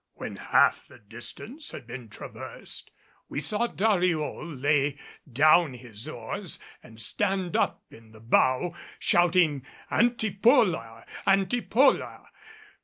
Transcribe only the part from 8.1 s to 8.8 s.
the bow